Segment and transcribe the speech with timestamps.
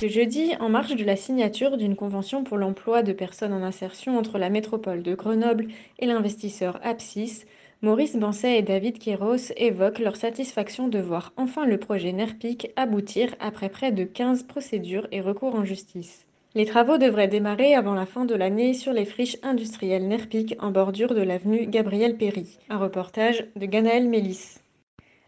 [0.00, 4.16] Ce jeudi, en marge de la signature d'une convention pour l'emploi de personnes en insertion
[4.16, 5.66] entre la métropole de Grenoble
[5.98, 7.44] et l'investisseur Apsis,
[7.82, 13.34] Maurice Banset et David Kéros évoquent leur satisfaction de voir enfin le projet NERPIC aboutir
[13.40, 16.24] après près de 15 procédures et recours en justice.
[16.54, 20.70] Les travaux devraient démarrer avant la fin de l'année sur les friches industrielles NERPIC en
[20.70, 22.58] bordure de l'avenue Gabriel Péry.
[22.70, 24.60] Un reportage de Ganaël Mélis.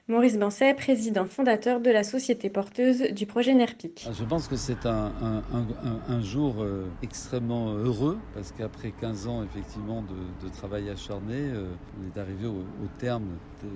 [0.08, 4.04] Maurice Banset, président fondateur de la société porteuse du projet NERPIC.
[4.08, 5.12] Ah, je pense que c'est un,
[6.20, 11.68] jour euh, extrêmement heureux parce qu'après 15 ans effectivement de, travail acharné, euh,
[12.00, 12.64] on est arrivé au,
[12.98, 13.28] terme
[13.62, 13.68] des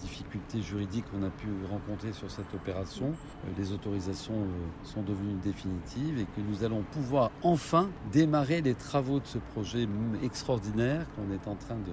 [0.00, 3.08] difficultés juridiques qu'on a pu rencontrer sur cette opération.
[3.08, 4.46] Euh, les autorisations
[4.84, 9.88] sont devenues définitives et que nous allons pouvoir enfin démarrer les travaux de ce projet
[10.22, 11.92] extraordinaire qu'on est en train de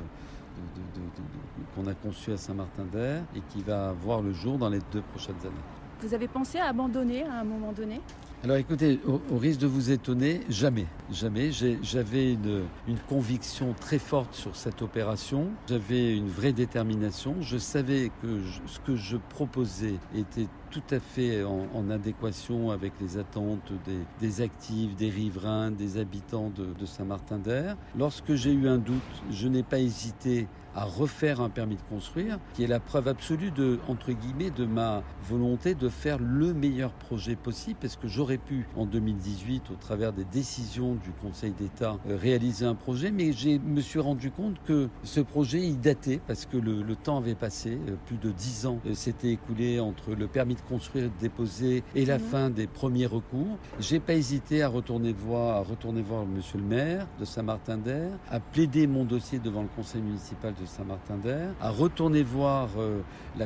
[1.76, 5.40] qu'on a conçu à Saint-Martin-d'Air et qui va voir le jour dans les deux prochaines
[5.42, 5.85] années.
[6.02, 8.02] Vous avez pensé à abandonner à un moment donné
[8.44, 11.50] alors écoutez, au, risque de vous étonner, jamais, jamais.
[11.52, 15.48] J'avais une, conviction très forte sur cette opération.
[15.68, 17.38] J'avais une vraie détermination.
[17.42, 23.18] Je savais que ce que je proposais était tout à fait en, adéquation avec les
[23.18, 27.76] attentes des, des, actifs, des riverains, des habitants de, de Saint-Martin-d'Air.
[27.98, 29.02] Lorsque j'ai eu un doute,
[29.32, 33.52] je n'ai pas hésité à refaire un permis de construire, qui est la preuve absolue
[33.52, 38.38] de, entre guillemets, de ma volonté de faire le meilleur projet possible, parce que j'aurais
[38.38, 43.32] pu, en 2018, au travers des décisions du Conseil d'État, euh, réaliser un projet, mais
[43.32, 47.18] je me suis rendu compte que ce projet, il datait, parce que le, le temps
[47.18, 51.10] avait passé, euh, plus de dix ans euh, s'était écoulé entre le permis de construire
[51.20, 52.22] déposé et la mmh.
[52.22, 53.58] fin des premiers recours.
[53.80, 58.40] J'ai pas hésité à retourner voir, à retourner voir Monsieur le maire de Saint-Martin-d'Air, à
[58.40, 63.02] plaider mon dossier devant le conseil municipal de Saint-Martin-d'Air, à retourner voir euh,
[63.38, 63.46] la,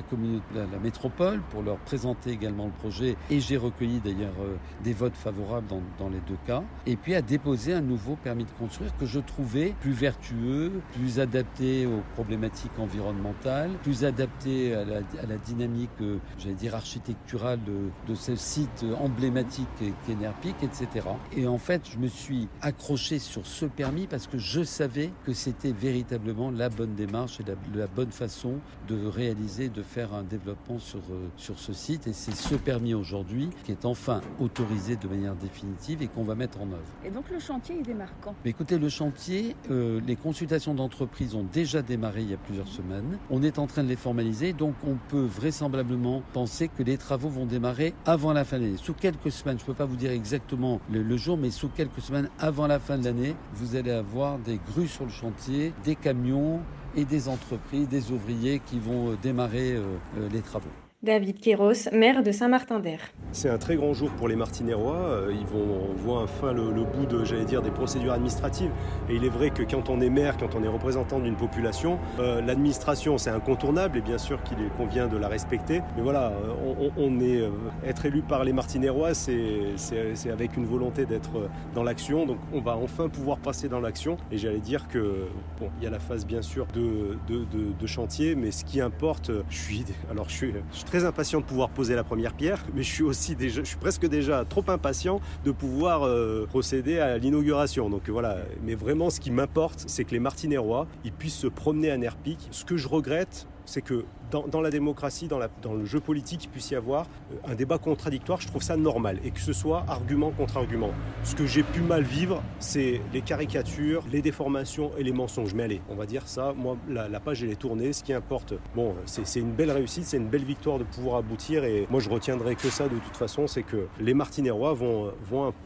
[0.55, 3.15] la, métropole pour leur présenter également le projet.
[3.29, 6.63] Et j'ai recueilli d'ailleurs euh, des votes favorables dans, les deux cas.
[6.85, 11.19] Et puis à déposer un nouveau permis de construire que je trouvais plus vertueux, plus
[11.19, 18.35] adapté aux problématiques environnementales, plus adapté à la, dynamique, euh, j'allais dire architecturale de, ce
[18.35, 20.19] site emblématique qu'est
[20.63, 21.07] etc.
[21.35, 25.33] Et en fait, je me suis accroché sur ce permis parce que je savais que
[25.33, 27.43] c'était véritablement la bonne démarche démarche et
[27.75, 28.53] la, bonne façon
[28.87, 32.07] de réaliser, de faire un développement sur, euh, sur ce site.
[32.07, 36.35] Et c'est ce permis aujourd'hui qui est enfin autorisé de manière définitive et qu'on va
[36.35, 36.91] mettre en œuvre.
[37.03, 41.81] Et donc le chantier est démarquant Écoutez, le chantier, euh, les consultations d'entreprise ont déjà
[41.81, 43.17] démarré il y a plusieurs semaines.
[43.29, 47.29] On est en train de les formaliser, donc on peut vraisemblablement penser que les travaux
[47.29, 48.77] vont démarrer avant la fin de l'année.
[48.77, 51.69] Sous quelques semaines, je ne peux pas vous dire exactement le, le jour, mais sous
[51.69, 55.73] quelques semaines avant la fin de l'année, vous allez avoir des grues sur le chantier,
[55.83, 56.59] des camions,
[56.95, 59.83] et des entreprises, des ouvriers qui vont euh, démarrer euh,
[60.17, 60.69] euh, les travaux.
[61.01, 62.99] David Kéros, maire de Saint-Martin-d'Air.
[63.31, 64.97] C'est un très grand jour pour les Martinérois.
[64.97, 68.71] Euh, ils vont, on voit enfin le, bout de, j'allais dire, des procédures administratives.
[69.09, 71.99] Et il est vrai que quand on est maire, quand on est représentant d'une population,
[72.19, 75.81] euh, l'administration c'est incontournable et bien sûr qu'il convient de la respecter.
[75.95, 77.43] Mais voilà, euh, on, est
[77.87, 82.25] être élu par les Martinérois, c'est avec une volonté d'être dans l'action.
[82.25, 84.17] Donc on va enfin pouvoir passer dans l'action.
[84.33, 85.27] Et j'allais dire que
[85.61, 89.31] bon, il y a la phase bien sûr de, de, chantier, mais ce qui importe,
[89.49, 90.53] je suis, alors je suis
[90.89, 93.77] très impatient de pouvoir poser la première pierre, mais je suis aussi déjà, je suis
[93.77, 97.91] presque déjà trop impatient de pouvoir euh, procéder à l'inauguration.
[97.91, 101.91] Donc voilà, mais vraiment ce qui m'importe, c'est que les Martinérois, ils puissent se promener
[101.91, 102.39] à Nerpic.
[102.49, 105.39] Ce que je regrette, c'est que dans, la démocratie, dans,
[105.73, 108.41] le jeu politique, il puisse y avoir euh, un débat contradictoire.
[108.41, 110.91] Je trouve ça normal et que ce soit argument contre argument.
[111.23, 115.53] Ce que j'ai pu mal vivre, c'est les caricatures, les déformations et les mensonges.
[115.53, 116.53] Mais allez, on va dire ça.
[116.55, 117.93] Moi, la, page, elle est tournée.
[117.93, 121.63] Ce qui importe, bon, c'est une belle réussite, c'est une belle victoire de pouvoir aboutir.
[121.63, 125.13] Et moi, je retiendrai que ça de toute façon, c'est que les Martinérois vont,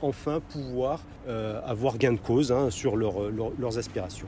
[0.01, 4.27] enfin pouvoir euh, avoir gain de cause hein, sur leurs aspirations.